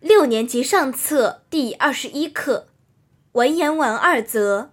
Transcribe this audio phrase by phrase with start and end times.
[0.00, 2.68] 六年级上册第二十一课，
[3.32, 4.72] 文言文二则。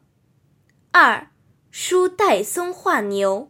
[0.91, 1.31] 二，
[1.71, 3.49] 书戴嵩画牛。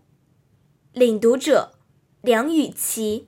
[0.93, 1.73] 领读者：
[2.21, 3.27] 梁雨琪。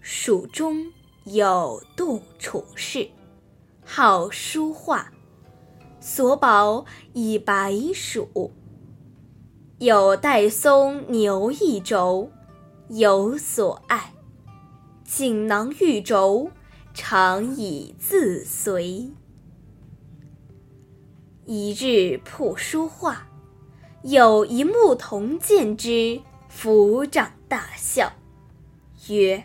[0.00, 0.92] 蜀中
[1.24, 3.10] 有杜处士，
[3.84, 5.12] 好书画。
[6.00, 8.52] 所宝以白鼠，
[9.78, 12.30] 有戴嵩牛一轴，
[12.88, 14.12] 有所爱。
[15.04, 16.50] 锦囊玉轴，
[16.94, 19.10] 常以自随。
[21.46, 23.26] 一日铺书画，
[24.02, 26.20] 有一牧童见之，
[26.52, 28.12] 抚掌大笑，
[29.08, 29.42] 曰：“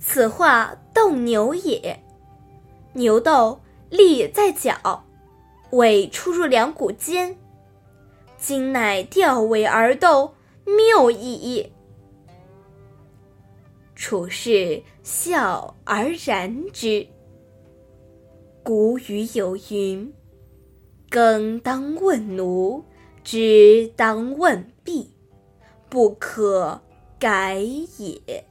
[0.00, 2.02] 此画斗牛也。
[2.94, 3.60] 牛斗，
[3.90, 5.04] 力在脚。”
[5.72, 7.36] 尾出入两股间，
[8.36, 10.32] 今乃吊尾而斗，
[10.64, 11.72] 谬矣。
[13.96, 17.04] 处士笑而然之。
[18.62, 20.14] 古语有云
[21.10, 22.84] ：“耕当问奴，
[23.24, 25.10] 织当问婢，
[25.88, 26.80] 不可
[27.18, 28.44] 改也。”